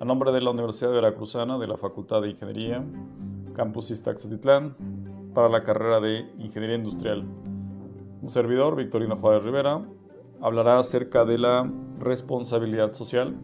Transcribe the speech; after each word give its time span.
A 0.00 0.06
nombre 0.06 0.32
de 0.32 0.40
la 0.40 0.50
Universidad 0.50 0.92
Veracruzana 0.92 1.58
de 1.58 1.66
la 1.66 1.76
Facultad 1.76 2.22
de 2.22 2.30
Ingeniería, 2.30 2.82
Campus 3.52 3.90
Iztaxatitlán, 3.90 4.74
para 5.34 5.50
la 5.50 5.62
carrera 5.62 6.00
de 6.00 6.20
Ingeniería 6.38 6.76
Industrial. 6.76 7.22
Un 8.22 8.30
servidor, 8.30 8.76
Victorino 8.76 9.16
Juárez 9.16 9.42
Rivera, 9.42 9.84
hablará 10.40 10.78
acerca 10.78 11.26
de 11.26 11.36
la 11.36 11.70
responsabilidad 11.98 12.94
social. 12.94 13.36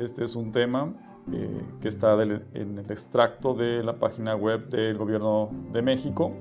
Este 0.00 0.24
es 0.24 0.34
un 0.34 0.50
tema 0.50 0.92
eh, 1.32 1.62
que 1.80 1.86
está 1.86 2.20
en 2.20 2.78
el 2.78 2.90
extracto 2.90 3.54
de 3.54 3.84
la 3.84 4.00
página 4.00 4.34
web 4.34 4.68
del 4.68 4.98
Gobierno 4.98 5.50
de 5.72 5.82
México 5.82 6.32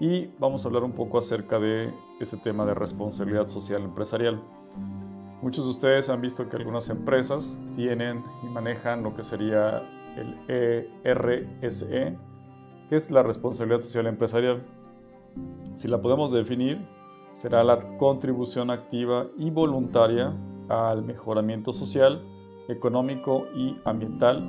y 0.00 0.28
vamos 0.38 0.64
a 0.64 0.68
hablar 0.68 0.84
un 0.84 0.92
poco 0.92 1.18
acerca 1.18 1.58
de 1.58 1.92
este 2.20 2.38
tema 2.38 2.64
de 2.64 2.72
responsabilidad 2.72 3.48
social 3.48 3.82
empresarial. 3.82 4.40
Muchos 5.42 5.64
de 5.64 5.70
ustedes 5.72 6.08
han 6.08 6.20
visto 6.20 6.48
que 6.48 6.56
algunas 6.56 6.88
empresas 6.88 7.60
tienen 7.74 8.24
y 8.44 8.46
manejan 8.46 9.02
lo 9.02 9.12
que 9.12 9.24
sería 9.24 9.82
el 10.16 10.88
ERSE, 11.02 11.86
e, 11.90 12.18
que 12.88 12.94
es 12.94 13.10
la 13.10 13.24
responsabilidad 13.24 13.80
social 13.80 14.06
empresarial. 14.06 14.62
Si 15.74 15.88
la 15.88 16.00
podemos 16.00 16.30
definir, 16.30 16.86
será 17.32 17.64
la 17.64 17.80
contribución 17.98 18.70
activa 18.70 19.26
y 19.36 19.50
voluntaria 19.50 20.32
al 20.68 21.02
mejoramiento 21.02 21.72
social, 21.72 22.22
económico 22.68 23.48
y 23.52 23.76
ambiental 23.84 24.48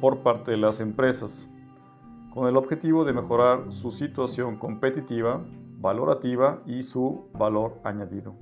por 0.00 0.20
parte 0.20 0.52
de 0.52 0.56
las 0.56 0.80
empresas, 0.80 1.50
con 2.32 2.48
el 2.48 2.56
objetivo 2.56 3.04
de 3.04 3.12
mejorar 3.12 3.70
su 3.70 3.90
situación 3.90 4.56
competitiva, 4.56 5.44
valorativa 5.80 6.62
y 6.64 6.82
su 6.82 7.26
valor 7.34 7.78
añadido. 7.84 8.34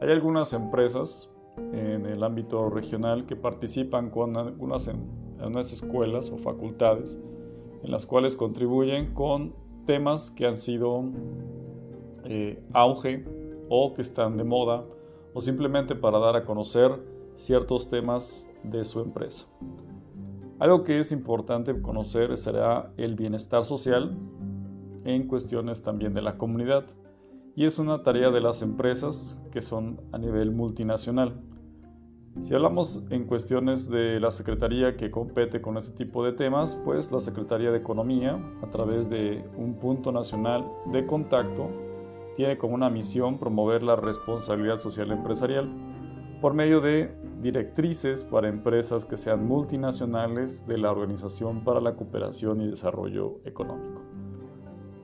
Hay 0.00 0.10
algunas 0.10 0.54
empresas 0.54 1.30
en 1.56 2.06
el 2.06 2.22
ámbito 2.22 2.68
regional 2.70 3.26
que 3.26 3.36
participan 3.36 4.10
con 4.10 4.36
algunas, 4.36 4.88
escuelas 5.72 6.30
o 6.30 6.38
facultades 6.38 7.18
en 7.82 7.90
las 7.90 8.06
cuales 8.06 8.34
contribuyen 8.34 9.12
con 9.12 9.54
temas 9.84 10.30
que 10.30 10.46
han 10.46 10.56
sido 10.56 11.04
eh, 12.24 12.62
auge 12.72 13.24
o 13.68 13.92
que 13.94 14.02
están 14.02 14.36
de 14.36 14.44
moda 14.44 14.84
o 15.34 15.40
simplemente 15.40 15.94
para 15.94 16.18
dar 16.18 16.36
a 16.36 16.44
conocer 16.44 16.90
ciertos 17.34 17.88
temas 17.88 18.48
de 18.62 18.84
su 18.84 19.00
empresa. 19.00 19.46
Algo 20.58 20.84
que 20.84 20.98
es 20.98 21.12
importante 21.12 21.80
conocer 21.82 22.36
será 22.36 22.92
el 22.96 23.16
bienestar 23.16 23.64
social 23.64 24.16
en 25.04 25.26
cuestiones 25.26 25.82
también 25.82 26.14
de 26.14 26.22
la 26.22 26.38
comunidad 26.38 26.86
y 27.56 27.66
es 27.66 27.78
una 27.78 28.02
tarea 28.02 28.30
de 28.30 28.40
las 28.40 28.62
empresas 28.62 29.40
que 29.50 29.60
son 29.60 30.00
a 30.12 30.18
nivel 30.18 30.52
multinacional. 30.52 31.40
Si 32.40 32.52
hablamos 32.52 33.02
en 33.10 33.24
cuestiones 33.24 33.88
de 33.88 34.18
la 34.18 34.30
Secretaría 34.30 34.96
que 34.96 35.10
compete 35.10 35.62
con 35.62 35.76
este 35.76 36.04
tipo 36.04 36.24
de 36.24 36.32
temas, 36.32 36.76
pues 36.84 37.12
la 37.12 37.20
Secretaría 37.20 37.70
de 37.70 37.78
Economía, 37.78 38.38
a 38.60 38.68
través 38.68 39.08
de 39.08 39.44
un 39.56 39.74
punto 39.74 40.10
nacional 40.10 40.68
de 40.86 41.06
contacto, 41.06 41.70
tiene 42.34 42.58
como 42.58 42.74
una 42.74 42.90
misión 42.90 43.38
promover 43.38 43.84
la 43.84 43.94
responsabilidad 43.94 44.78
social 44.78 45.12
empresarial 45.12 45.72
por 46.40 46.54
medio 46.54 46.80
de 46.80 47.14
directrices 47.40 48.24
para 48.24 48.48
empresas 48.48 49.04
que 49.04 49.16
sean 49.16 49.46
multinacionales 49.46 50.66
de 50.66 50.78
la 50.78 50.90
Organización 50.90 51.62
para 51.62 51.80
la 51.80 51.94
Cooperación 51.94 52.60
y 52.60 52.68
Desarrollo 52.68 53.38
Económico. 53.44 54.02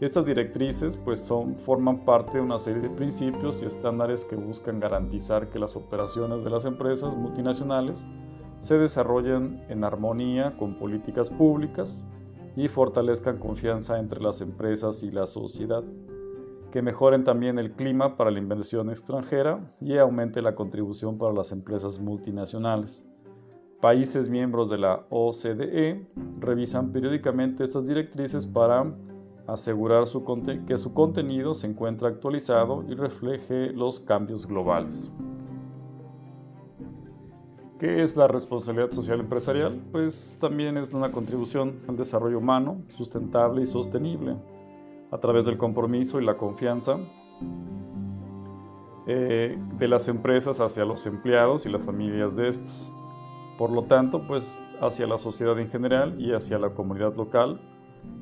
Estas 0.01 0.25
directrices 0.25 0.97
pues 0.97 1.31
forman 1.59 2.07
parte 2.07 2.39
de 2.39 2.43
una 2.43 2.59
serie 2.59 2.81
de 2.81 2.89
principios 2.89 3.61
y 3.61 3.67
estándares 3.67 4.25
que 4.25 4.35
buscan 4.35 4.81
garantizar 4.81 5.51
que 5.51 5.59
las 5.59 5.77
operaciones 5.77 6.43
de 6.43 6.49
las 6.49 6.65
empresas 6.65 7.15
multinacionales 7.15 8.07
se 8.61 8.79
desarrollen 8.79 9.63
en 9.69 9.85
armonía 9.85 10.57
con 10.57 10.79
políticas 10.79 11.29
públicas 11.29 12.07
y 12.57 12.69
fortalezcan 12.69 13.39
confianza 13.39 13.99
entre 13.99 14.23
las 14.23 14.41
empresas 14.41 15.03
y 15.03 15.11
la 15.11 15.27
sociedad 15.27 15.85
que 16.71 16.81
mejoren 16.81 17.23
también 17.23 17.59
el 17.59 17.73
clima 17.73 18.17
para 18.17 18.31
la 18.31 18.39
inversión 18.39 18.89
extranjera 18.89 19.75
y 19.83 19.99
aumente 19.99 20.41
la 20.41 20.55
contribución 20.55 21.19
para 21.19 21.35
las 21.35 21.53
empresas 21.53 22.01
multinacionales. 22.01 23.05
Países 23.83 24.31
miembros 24.31 24.71
de 24.71 24.79
la 24.79 25.05
OCDE 25.11 26.07
revisan 26.39 26.93
periódicamente 26.93 27.65
estas 27.65 27.87
directrices 27.87 28.47
para 28.47 28.95
asegurar 29.53 30.05
que 30.67 30.79
su 30.79 30.95
contenido 30.95 31.55
se 31.55 31.67
encuentre 31.67 32.09
actualizado 32.09 32.85
y 32.89 32.95
refleje 32.95 33.73
los 33.73 34.01
cambios 34.01 34.47
globales. 34.47 35.11
¿Qué 37.79 38.03
es 38.03 38.17
la 38.17 38.29
responsabilidad 38.29 38.91
social 38.91 39.21
empresarial? 39.21 39.83
Pues 39.91 40.37
también 40.39 40.77
es 40.77 40.93
una 40.93 41.11
contribución 41.11 41.81
al 41.89 41.97
desarrollo 41.97 42.39
humano, 42.39 42.83
sustentable 42.89 43.63
y 43.63 43.67
sostenible 43.67 44.37
a 45.11 45.19
través 45.19 45.47
del 45.47 45.57
compromiso 45.57 46.21
y 46.21 46.25
la 46.25 46.37
confianza 46.37 46.99
eh, 49.07 49.59
de 49.79 49.89
las 49.89 50.09
empresas 50.09 50.61
hacia 50.61 50.85
los 50.85 51.07
empleados 51.07 51.65
y 51.65 51.71
las 51.71 51.83
familias 51.83 52.37
de 52.37 52.49
estos. 52.49 52.93
Por 53.57 53.71
lo 53.73 53.85
tanto, 53.85 54.27
pues 54.27 54.63
hacia 54.81 55.07
la 55.07 55.19
sociedad 55.19 55.59
en 55.59 55.69
general 55.69 56.21
y 56.21 56.33
hacia 56.33 56.59
la 56.59 56.75
comunidad 56.75 57.15
local 57.17 57.61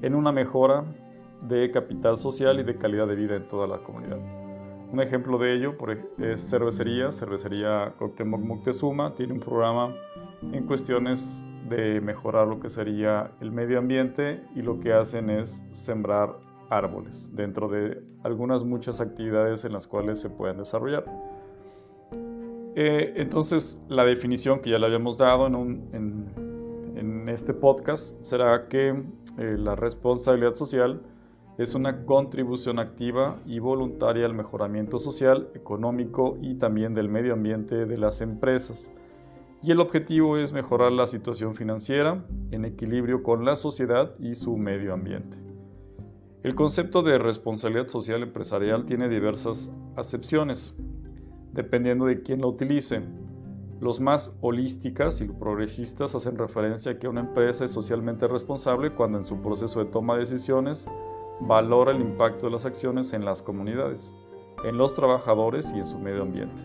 en 0.02 0.14
una 0.14 0.32
mejora 0.32 0.84
de 1.42 1.70
capital 1.70 2.16
social 2.16 2.60
y 2.60 2.62
de 2.62 2.76
calidad 2.76 3.06
de 3.06 3.14
vida 3.14 3.36
en 3.36 3.48
toda 3.48 3.66
la 3.66 3.78
comunidad. 3.78 4.18
Un 4.90 5.00
ejemplo 5.00 5.36
de 5.36 5.54
ello 5.54 5.76
es 6.18 6.48
cervecería, 6.48 7.12
cervecería 7.12 7.92
Cuauhtémoc 7.98 8.40
Moctezuma, 8.40 9.14
tiene 9.14 9.34
un 9.34 9.40
programa 9.40 9.94
en 10.52 10.64
cuestiones 10.66 11.44
de 11.68 12.00
mejorar 12.00 12.48
lo 12.48 12.58
que 12.58 12.70
sería 12.70 13.30
el 13.40 13.52
medio 13.52 13.78
ambiente 13.78 14.42
y 14.54 14.62
lo 14.62 14.80
que 14.80 14.94
hacen 14.94 15.28
es 15.28 15.62
sembrar 15.72 16.38
árboles, 16.70 17.28
dentro 17.34 17.68
de 17.68 18.02
algunas 18.22 18.64
muchas 18.64 19.00
actividades 19.00 19.64
en 19.64 19.72
las 19.72 19.86
cuales 19.86 20.20
se 20.20 20.30
pueden 20.30 20.58
desarrollar. 20.58 21.04
Eh, 22.74 23.14
entonces, 23.16 23.80
la 23.88 24.04
definición 24.04 24.60
que 24.60 24.70
ya 24.70 24.78
le 24.78 24.86
habíamos 24.86 25.18
dado 25.18 25.46
en, 25.46 26.48
este 27.28 27.52
podcast 27.52 28.16
será 28.22 28.68
que 28.68 28.88
eh, 28.88 29.56
la 29.58 29.76
responsabilidad 29.76 30.54
social 30.54 31.02
es 31.58 31.74
una 31.74 32.04
contribución 32.04 32.78
activa 32.78 33.42
y 33.44 33.58
voluntaria 33.58 34.24
al 34.24 34.32
mejoramiento 34.32 34.96
social, 34.98 35.48
económico 35.54 36.38
y 36.40 36.54
también 36.54 36.94
del 36.94 37.08
medio 37.08 37.32
ambiente 37.32 37.84
de 37.84 37.98
las 37.98 38.20
empresas. 38.20 38.92
Y 39.60 39.72
el 39.72 39.80
objetivo 39.80 40.38
es 40.38 40.52
mejorar 40.52 40.92
la 40.92 41.08
situación 41.08 41.56
financiera 41.56 42.24
en 42.52 42.64
equilibrio 42.64 43.24
con 43.24 43.44
la 43.44 43.56
sociedad 43.56 44.14
y 44.20 44.36
su 44.36 44.56
medio 44.56 44.94
ambiente. 44.94 45.36
El 46.44 46.54
concepto 46.54 47.02
de 47.02 47.18
responsabilidad 47.18 47.88
social 47.88 48.22
empresarial 48.22 48.86
tiene 48.86 49.08
diversas 49.08 49.72
acepciones, 49.96 50.76
dependiendo 51.52 52.04
de 52.06 52.22
quién 52.22 52.40
lo 52.40 52.50
utilice. 52.50 53.02
Los 53.80 53.98
más 53.98 54.36
holísticas 54.42 55.20
y 55.20 55.26
progresistas 55.26 56.14
hacen 56.14 56.38
referencia 56.38 56.92
a 56.92 56.98
que 57.00 57.08
una 57.08 57.22
empresa 57.22 57.64
es 57.64 57.72
socialmente 57.72 58.28
responsable 58.28 58.94
cuando 58.94 59.18
en 59.18 59.24
su 59.24 59.42
proceso 59.42 59.80
de 59.84 59.90
toma 59.90 60.14
de 60.14 60.20
decisiones 60.20 60.88
valora 61.40 61.92
el 61.92 62.00
impacto 62.00 62.46
de 62.46 62.52
las 62.52 62.64
acciones 62.64 63.12
en 63.12 63.24
las 63.24 63.42
comunidades, 63.42 64.14
en 64.64 64.76
los 64.76 64.94
trabajadores 64.94 65.72
y 65.72 65.78
en 65.78 65.86
su 65.86 65.98
medio 65.98 66.22
ambiente. 66.22 66.62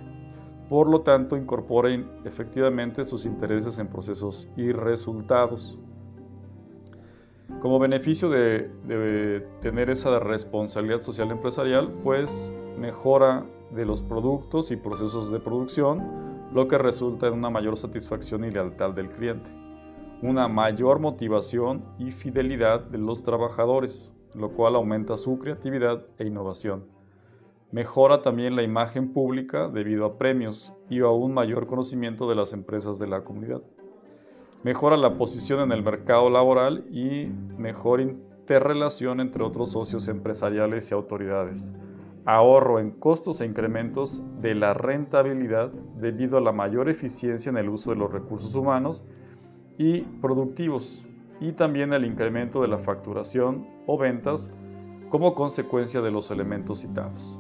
Por 0.70 0.90
lo 0.90 1.02
tanto, 1.02 1.38
incorpora 1.38 1.90
efectivamente 2.26 3.06
sus 3.06 3.26
intereses 3.26 3.78
en 3.80 3.88
procesos 3.88 4.50
y 4.56 4.72
resultados. 4.72 5.78
Como 7.60 7.80
beneficio 7.80 8.30
de, 8.30 9.46
tener 9.62 9.90
esa 9.90 10.20
responsabilidad 10.20 11.02
social 11.02 11.32
empresarial, 11.32 11.92
pues 12.04 12.52
mejora 12.78 13.46
de 13.72 13.86
los 13.86 14.02
productos 14.02 14.72
y 14.72 14.76
procesos 14.76 15.32
de 15.32 15.40
producción, 15.40 16.50
lo 16.54 16.68
que 16.68 16.78
resulta 16.78 17.28
en 17.28 17.34
una 17.34 17.50
mayor 17.50 17.78
satisfacción 17.78 18.44
y 18.44 18.52
lealtad 18.52 18.92
del 18.92 19.10
cliente, 19.10 19.50
una 20.22 20.48
mayor 20.48 21.00
motivación 21.00 21.84
y 22.00 22.12
fidelidad 22.12 22.82
de 22.82 22.98
los 22.98 23.24
trabajadores, 23.24 24.13
lo 24.36 24.52
cual 24.52 24.76
aumenta 24.76 25.18
su 25.18 25.40
creatividad 25.40 26.06
e 26.18 26.26
innovación. 26.26 26.86
Mejora 27.72 28.22
también 28.22 28.56
la 28.56 28.64
imagen 28.64 29.14
pública 29.14 29.68
debido 29.68 30.06
a 30.06 30.18
premios 30.18 30.74
y 30.90 31.00
a 31.00 31.10
un 31.10 31.34
mayor 31.34 31.68
conocimiento 31.68 32.30
de 32.30 32.36
las 32.36 32.54
empresas 32.54 33.00
de 33.00 33.08
la 33.08 33.24
comunidad 33.24 33.62
mejora 34.64 34.96
la 34.96 35.18
posición 35.18 35.60
en 35.60 35.72
el 35.72 35.84
mercado 35.84 36.30
laboral 36.30 36.86
y 36.90 37.28
mejor 37.58 38.00
interrelación 38.02 39.20
entre 39.20 39.44
otros 39.44 39.72
socios 39.72 40.08
empresariales 40.08 40.90
y 40.90 40.94
autoridades. 40.94 41.72
Ahorro 42.26 42.80
en 42.80 42.92
costos 42.92 43.42
e 43.42 43.46
incrementos 43.46 44.24
de 44.42 44.56
la 44.56 44.74
rentabilidad 44.74 45.72
debido 45.98 46.38
a 46.38 46.42
la 46.42 46.54
mayor 46.54 46.90
eficiencia 46.90 47.50
en 47.50 47.58
el 47.58 47.68
uso 47.68 47.92
de 47.92 47.98
los 47.98 48.12
recursos 48.12 48.56
humanos 48.56 49.06
y 49.78 50.02
productivos 50.22 51.06
y 51.44 51.52
también 51.52 51.92
el 51.92 52.06
incremento 52.06 52.62
de 52.62 52.70
la 52.70 52.78
facturación 52.78 53.68
o 53.86 53.98
ventas 53.98 54.52
como 55.10 55.36
consecuencia 55.36 56.02
de 56.02 56.10
los 56.10 56.32
elementos 56.32 56.80
citados. 56.80 57.38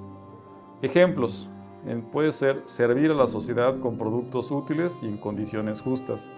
Ejemplos. 0.81 1.49
Puede 2.13 2.31
ser 2.31 2.61
servir 2.65 3.11
a 3.11 3.13
la 3.13 3.27
sociedad 3.27 3.77
con 3.81 3.97
productos 3.97 4.51
útiles 4.51 5.01
y 5.03 5.07
en 5.07 5.17
condiciones 5.17 5.81
justas, 5.81 6.31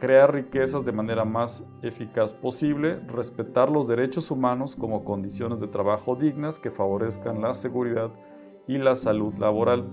crear 0.00 0.34
riquezas 0.34 0.84
de 0.84 0.92
manera 0.92 1.24
más 1.24 1.66
eficaz 1.80 2.34
posible, 2.34 3.00
respetar 3.08 3.70
los 3.70 3.88
derechos 3.88 4.30
humanos 4.30 4.76
como 4.76 5.02
condiciones 5.02 5.60
de 5.60 5.68
trabajo 5.68 6.14
dignas 6.14 6.58
que 6.58 6.70
favorezcan 6.70 7.40
la 7.40 7.54
seguridad 7.54 8.10
y 8.66 8.76
la 8.76 8.96
salud 8.96 9.32
laboral, 9.38 9.86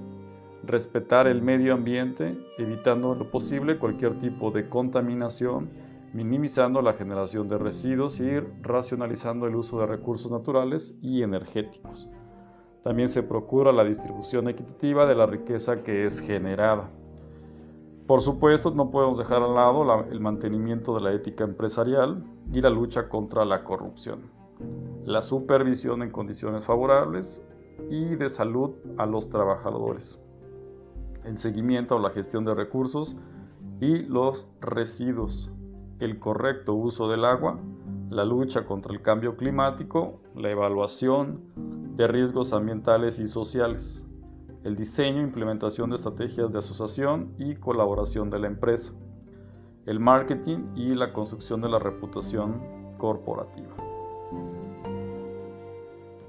respetar 0.66 1.28
el 1.28 1.42
medio 1.42 1.76
ambiente, 1.76 2.38
evitando 2.58 3.16
lo 3.16 3.32
posible 3.32 3.78
cualquier 3.78 4.20
tipo 4.20 4.52
de 4.52 4.68
contaminación, 4.68 5.70
minimizando 6.14 6.82
la 6.82 6.94
generación 6.94 7.48
de 7.48 7.58
residuos 7.58 8.20
y 8.20 8.40
racionalizando 8.62 9.48
el 9.48 9.56
uso 9.56 9.80
de 9.80 9.88
recursos 9.88 10.32
naturales 10.32 10.98
y 11.02 11.24
energéticos. 11.24 12.10
También 12.84 13.10
se 13.10 13.24
procura 13.24 13.72
la 13.72 13.84
distribución 13.84 14.48
equitativa 14.48 15.06
de 15.06 15.16
la 15.16 15.26
riqueza 15.26 15.84
que 15.84 16.06
es 16.06 16.22
generada. 16.22 16.90
Por 18.08 18.22
supuesto, 18.22 18.72
no 18.72 18.90
podemos 18.90 19.18
dejar 19.18 19.44
al 19.44 19.54
lado 19.54 20.06
el 20.10 20.20
mantenimiento 20.20 20.96
de 20.96 21.02
la 21.02 21.14
ética 21.14 21.44
empresarial 21.44 22.24
y 22.52 22.62
la 22.62 22.72
lucha 22.72 23.08
contra 23.08 23.46
la 23.46 23.64
corrupción, 23.64 24.32
la 25.06 25.22
supervisión 25.22 26.02
en 26.02 26.10
condiciones 26.10 26.66
favorables 26.66 27.44
y 27.90 28.16
de 28.16 28.30
salud 28.30 28.72
a 28.98 29.06
los 29.06 29.30
trabajadores, 29.30 30.20
el 31.24 31.38
seguimiento 31.38 31.98
a 31.98 32.02
la 32.02 32.10
gestión 32.10 32.46
de 32.46 32.56
recursos 32.56 33.16
y 33.80 34.00
los 34.00 34.48
residuos, 34.60 35.52
el 36.00 36.20
correcto 36.20 36.74
uso 36.74 37.10
del 37.10 37.26
agua, 37.26 37.60
la 38.10 38.26
lucha 38.26 38.66
contra 38.66 38.94
el 38.94 39.02
cambio 39.02 39.36
climático, 39.36 40.20
la 40.36 40.50
evaluación 40.50 41.42
de 41.96 42.08
riesgos 42.08 42.54
ambientales 42.54 43.20
y 43.20 43.28
sociales, 43.28 44.06
el 44.64 44.76
diseño 44.76 45.20
e 45.20 45.24
implementación 45.24 45.90
de 45.90 45.98
estrategias 45.98 46.52
de 46.52 46.60
asociación 46.60 47.34
y 47.38 47.56
colaboración 47.56 48.30
de 48.30 48.40
la 48.40 48.48
empresa, 48.48 48.94
el 49.86 50.00
marketing 50.00 50.60
y 50.76 50.96
la 50.96 51.14
construcción 51.14 51.62
de 51.62 51.70
la 51.70 51.80
reputación 51.80 52.62
corporativa. 52.98 53.76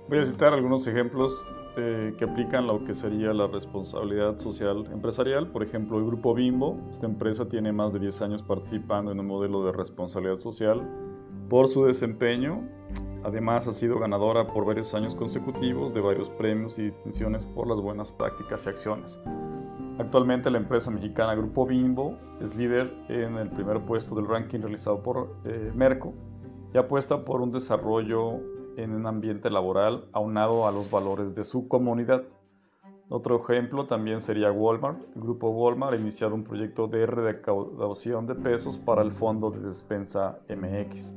Voy 0.09 0.19
a 0.19 0.25
citar 0.25 0.53
algunos 0.53 0.87
ejemplos 0.87 1.41
eh, 1.77 2.15
que 2.19 2.25
aplican 2.25 2.67
lo 2.67 2.85
que 2.85 2.95
sería 2.95 3.33
la 3.33 3.47
responsabilidad 3.47 4.39
social 4.39 4.87
empresarial. 4.93 5.49
Por 5.49 5.63
ejemplo, 5.63 5.99
el 5.99 6.07
grupo 6.07 6.35
Bimbo, 6.35 6.79
esta 6.91 7.07
empresa 7.07 7.49
tiene 7.49 7.73
más 7.73 7.93
de 7.93 8.01
10 8.01 8.23
años 8.23 8.43
participando 8.43 9.13
en 9.13 9.21
un 9.21 9.27
modelo 9.27 9.65
de 9.65 9.73
responsabilidad 9.73 10.39
social 10.39 10.83
por 11.49 11.69
su 11.69 11.85
desempeño. 11.85 12.69
Además, 13.23 13.69
ha 13.69 13.73
sido 13.73 13.99
ganadora 13.99 14.47
por 14.47 14.65
varios 14.65 14.95
años 14.95 15.15
consecutivos 15.15 15.95
de 15.95 16.01
varios 16.01 16.29
premios 16.31 16.79
y 16.79 16.83
distinciones 16.83 17.47
por 17.47 17.69
las 17.69 17.81
buenas 17.81 18.11
prácticas 18.11 18.67
y 18.67 18.71
acciones. 18.71 19.21
Actualmente 20.01 20.51
la 20.51 20.57
empresa 20.57 20.91
mexicana 20.91 21.35
Grupo 21.35 21.67
Bimbo 21.67 22.17
es 22.41 22.57
líder 22.57 22.91
en 23.11 23.37
el 23.37 23.51
primer 23.51 23.81
puesto 23.81 24.15
del 24.15 24.27
ranking 24.27 24.61
realizado 24.61 25.03
por 25.03 25.37
eh, 25.45 25.71
Merco 25.75 26.15
y 26.73 26.79
apuesta 26.79 27.23
por 27.23 27.43
un 27.43 27.51
desarrollo 27.51 28.41
en 28.83 28.93
un 28.93 29.07
ambiente 29.07 29.51
laboral 29.51 30.07
aunado 30.13 30.67
a 30.67 30.73
los 30.73 30.91
valores 30.91 31.35
de 31.35 31.45
su 31.45 31.69
comunidad. 31.69 32.23
Otro 33.09 33.43
ejemplo 33.43 33.87
también 33.87 34.21
sería 34.21 34.53
Walmart. 34.53 34.99
El 35.17 35.23
grupo 35.23 35.51
Walmart 35.51 35.95
ha 35.95 36.01
iniciado 36.01 36.35
un 36.35 36.45
proyecto 36.45 36.87
de 36.87 37.07
recaudación 37.07 38.27
de 38.27 38.37
pesos 38.37 38.79
para 38.79 39.03
el 39.03 39.11
Fondo 39.11 39.51
de 39.51 39.61
Despensa 39.61 40.39
MX, 40.49 41.13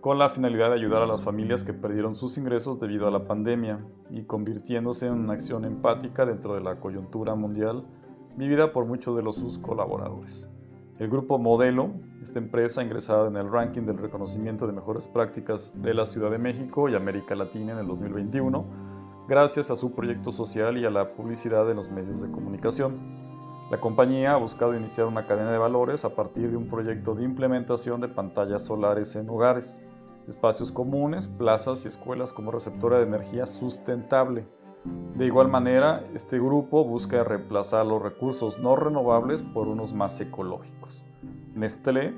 con 0.00 0.18
la 0.18 0.28
finalidad 0.28 0.68
de 0.68 0.76
ayudar 0.76 1.02
a 1.02 1.06
las 1.06 1.22
familias 1.22 1.64
que 1.64 1.72
perdieron 1.72 2.14
sus 2.14 2.38
ingresos 2.38 2.78
debido 2.78 3.08
a 3.08 3.10
la 3.10 3.26
pandemia 3.26 3.84
y 4.10 4.22
convirtiéndose 4.22 5.06
en 5.06 5.14
una 5.14 5.32
acción 5.32 5.64
empática 5.64 6.24
dentro 6.24 6.54
de 6.54 6.60
la 6.60 6.78
coyuntura 6.78 7.34
mundial 7.34 7.84
vivida 8.36 8.72
por 8.72 8.86
muchos 8.86 9.16
de 9.16 9.22
los 9.22 9.36
sus 9.36 9.58
colaboradores. 9.58 10.48
El 10.96 11.08
grupo 11.08 11.40
Modelo, 11.40 11.90
esta 12.22 12.38
empresa 12.38 12.80
ingresada 12.80 13.26
en 13.26 13.36
el 13.36 13.50
ranking 13.50 13.82
del 13.82 13.98
reconocimiento 13.98 14.64
de 14.68 14.72
mejores 14.72 15.08
prácticas 15.08 15.74
de 15.82 15.92
la 15.92 16.06
Ciudad 16.06 16.30
de 16.30 16.38
México 16.38 16.88
y 16.88 16.94
América 16.94 17.34
Latina 17.34 17.72
en 17.72 17.78
el 17.78 17.88
2021, 17.88 18.64
gracias 19.26 19.72
a 19.72 19.76
su 19.76 19.92
proyecto 19.92 20.30
social 20.30 20.78
y 20.78 20.84
a 20.84 20.90
la 20.90 21.14
publicidad 21.14 21.68
en 21.68 21.78
los 21.78 21.90
medios 21.90 22.22
de 22.22 22.30
comunicación. 22.30 23.66
La 23.72 23.80
compañía 23.80 24.34
ha 24.34 24.36
buscado 24.36 24.76
iniciar 24.76 25.08
una 25.08 25.26
cadena 25.26 25.50
de 25.50 25.58
valores 25.58 26.04
a 26.04 26.14
partir 26.14 26.52
de 26.52 26.56
un 26.56 26.68
proyecto 26.68 27.16
de 27.16 27.24
implementación 27.24 28.00
de 28.00 28.06
pantallas 28.06 28.64
solares 28.64 29.16
en 29.16 29.28
hogares, 29.28 29.82
espacios 30.28 30.70
comunes, 30.70 31.26
plazas 31.26 31.84
y 31.84 31.88
escuelas 31.88 32.32
como 32.32 32.52
receptora 32.52 32.98
de 32.98 33.06
energía 33.06 33.46
sustentable 33.46 34.46
de 34.84 35.26
igual 35.26 35.48
manera, 35.48 36.04
este 36.12 36.38
grupo 36.38 36.84
busca 36.84 37.22
reemplazar 37.22 37.86
los 37.86 38.02
recursos 38.02 38.58
no 38.58 38.74
renovables 38.76 39.42
por 39.42 39.68
unos 39.68 39.94
más 39.94 40.20
ecológicos. 40.20 41.04
Nestlé, 41.54 42.14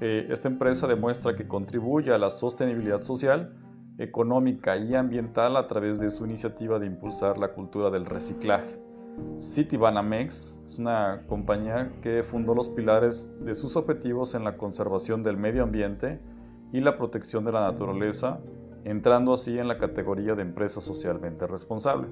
eh, 0.00 0.28
esta 0.30 0.48
empresa 0.48 0.86
demuestra 0.86 1.34
que 1.34 1.48
contribuye 1.48 2.12
a 2.12 2.18
la 2.18 2.30
sostenibilidad 2.30 3.02
social, 3.02 3.56
económica 3.98 4.76
y 4.76 4.94
ambiental 4.94 5.56
a 5.56 5.66
través 5.66 5.98
de 5.98 6.10
su 6.10 6.24
iniciativa 6.24 6.78
de 6.78 6.86
impulsar 6.86 7.36
la 7.36 7.48
cultura 7.48 7.90
del 7.90 8.06
reciclaje. 8.06 8.78
Citibanamex 9.40 10.60
es 10.66 10.78
una 10.78 11.24
compañía 11.26 11.90
que 12.02 12.22
fundó 12.22 12.54
los 12.54 12.68
pilares 12.68 13.32
de 13.44 13.54
sus 13.54 13.74
objetivos 13.76 14.34
en 14.34 14.44
la 14.44 14.56
conservación 14.56 15.22
del 15.22 15.36
medio 15.36 15.62
ambiente 15.62 16.20
y 16.72 16.80
la 16.80 16.96
protección 16.96 17.44
de 17.44 17.52
la 17.52 17.60
naturaleza 17.62 18.38
entrando 18.86 19.32
así 19.32 19.58
en 19.58 19.66
la 19.66 19.78
categoría 19.78 20.36
de 20.36 20.42
empresa 20.42 20.80
socialmente 20.80 21.46
responsable. 21.48 22.06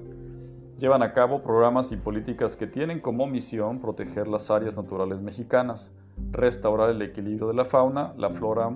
Llevan 0.77 1.03
a 1.03 1.13
cabo 1.13 1.41
programas 1.41 1.93
y 1.93 1.95
políticas 1.97 2.57
que 2.57 2.67
tienen 2.67 2.99
como 2.99 3.27
misión 3.27 3.79
proteger 3.79 4.27
las 4.27 4.51
áreas 4.51 4.75
naturales 4.75 5.21
mexicanas, 5.21 5.95
restaurar 6.31 6.89
el 6.89 7.01
equilibrio 7.01 7.47
de 7.47 7.53
la 7.53 7.63
fauna, 7.63 8.13
la 8.17 8.29
flora 8.29 8.71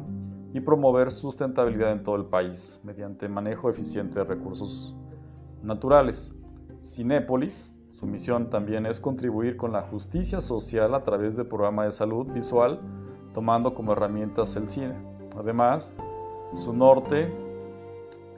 y 0.54 0.62
promover 0.62 1.12
sustentabilidad 1.12 1.92
en 1.92 2.04
todo 2.04 2.16
el 2.16 2.24
país 2.24 2.80
mediante 2.86 3.28
manejo 3.28 3.70
eficiente 3.70 4.20
de 4.20 4.24
recursos 4.24 4.96
naturales. 5.62 6.34
Cinépolis, 6.82 7.76
su 7.90 8.06
misión 8.06 8.50
también 8.50 8.86
es 8.86 9.02
contribuir 9.02 9.58
con 9.58 9.74
la 9.74 9.82
justicia 9.82 10.40
social 10.40 10.96
a 10.96 11.04
través 11.04 11.36
del 11.36 11.48
programa 11.48 11.84
de 11.84 11.92
salud 11.92 12.28
visual, 12.32 12.80
tomando 13.34 13.74
como 13.74 13.92
herramientas 13.92 14.56
el 14.56 14.70
cine. 14.70 14.96
Además, 15.38 15.94
su 16.56 16.72
norte 16.72 17.49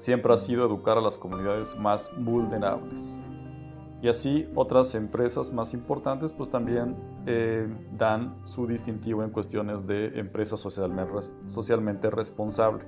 siempre 0.01 0.33
ha 0.33 0.38
sido 0.38 0.65
educar 0.65 0.98
a 0.98 1.01
las 1.01 1.18
comunidades 1.18 1.77
más 1.77 2.09
vulnerables. 2.18 3.15
Y 4.01 4.07
así 4.07 4.50
otras 4.56 4.95
empresas 4.95 5.53
más 5.53 5.75
importantes 5.75 6.31
pues 6.31 6.50
también 6.50 6.95
eh, 7.28 7.68
dan 7.99 8.35
su 8.44 8.66
distintivo 8.66 9.23
en 9.23 9.30
cuestiones 9.30 9.85
de 9.85 10.19
empresa 10.19 10.57
socialmente, 10.57 11.14
socialmente 11.47 12.09
responsable. 12.09 12.83